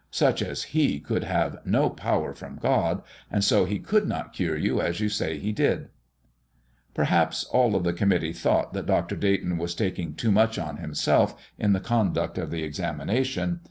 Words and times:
Such 0.09 0.41
as 0.41 0.63
He 0.73 0.99
could 0.99 1.23
have 1.25 1.59
no 1.63 1.87
power 1.87 2.33
from 2.33 2.55
God, 2.55 3.03
and 3.29 3.43
so 3.43 3.65
He 3.65 3.77
could 3.77 4.07
not 4.07 4.33
cure 4.33 4.57
you 4.57 4.81
as 4.81 4.99
you 4.99 5.09
say 5.09 5.37
He 5.37 5.51
did." 5.51 5.89
Perhaps 6.95 7.43
all 7.43 7.75
of 7.75 7.83
the 7.83 7.93
committee 7.93 8.33
thought 8.33 8.73
that 8.73 8.87
Dr. 8.87 9.15
Dayton 9.15 9.59
was 9.59 9.75
taking 9.75 10.15
too 10.15 10.31
much 10.31 10.57
on 10.57 10.77
himself 10.77 11.39
in 11.59 11.73
the 11.73 11.79
conduct 11.79 12.39
of 12.39 12.49
the 12.49 12.63
examination. 12.63 13.59